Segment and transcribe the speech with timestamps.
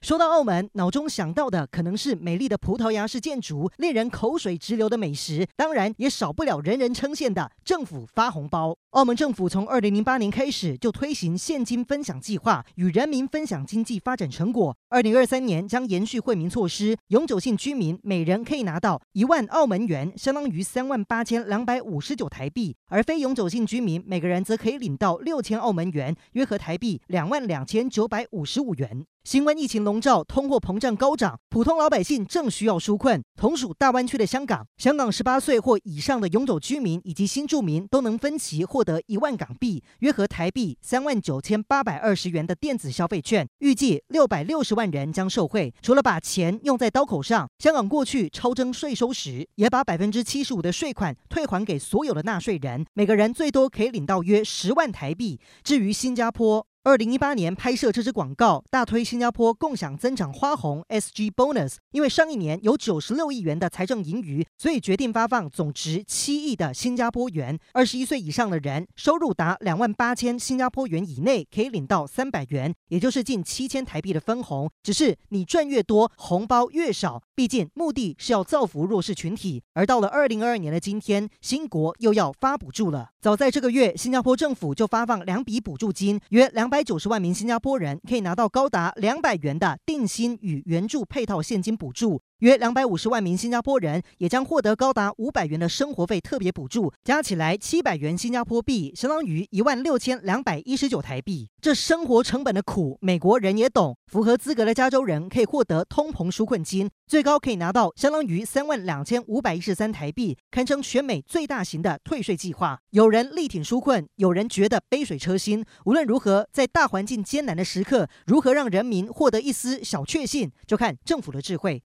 [0.00, 8.74] 说到澳门，脑中想到的可能是美丽的葡萄牙式建筑、令人口水直流的美食，当然也少不了人人称羡的政府发红包。
[8.92, 14.74] 澳门政府从二零零八年开始就推行现金分享计划，与人民分享经济发展成果。
[14.88, 29.04] 二零二三年将延续惠民措施，永久性居民每人可以拿到一万澳门元，相当于三万八千两百五十九台币；而非永久性居民每个人则可以领到六千澳门元，约合台币两万两千九百五十五元。
[29.22, 33.22] 新冠疫情笼罩，通货膨胀高涨，普通老百姓正需要纾困。
[33.36, 45.72] 同属大湾区的香港，香港十八岁或以上的永久居民以及新住民都能分期获得一万港币，约合台币三万九千八百二十元的电子消费券，预计六百六十万人将受惠。
[45.82, 55.38] 除了把钱用在刀口上，香港过去超征税收时，也把百分之七十五的税款退还给所有的纳税人，每个人最多可以领到约十万台币。
[55.62, 67.58] 至于新加坡，二零一八年拍摄这支广告，大推新加坡共享增长花红 SG Bonus，因为上一年有九十六亿元的财政盈余，所以决定发放总值七亿的新加坡元。
[67.74, 74.70] 二十一岁以上的人，收入达两万八千新加坡元以内，可以领到三百元，也就是近七千台币的分红。
[74.82, 79.62] 只是你赚越多，红包越少，毕竟目的是要造福弱势群体。
[79.72, 83.12] 而到了二零二二年的今天，新国又要发补助了。
[83.18, 86.68] 早在这个月，新加坡政府就发放两笔补助金，约两。
[86.68, 92.20] 百九十万名新加坡人可以拿到高达两百元的定薪与援助配套现金补助。
[92.40, 101.50] 约两百五十万名新加坡人也将获得高达五百元的生活费特别补助，加起来七百元新加坡币，相当于一万六千两百一十九台币。
[101.60, 103.94] 这生活成本的苦，美国人也懂。
[104.06, 112.80] 符合资格的加州人可以获得通膨纾困金，最高可以拿到相当于三万两千五百一十三台币，堪称全美最大型的退税计划。
[112.90, 115.62] 有人力挺纾困，有人觉得杯水车薪。
[115.84, 121.78] 无论如何，在大环境艰难的时刻，如何让人民获得一丝小确幸，就看政府的智慧。